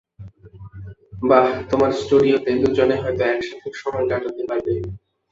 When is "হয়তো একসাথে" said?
3.03-3.69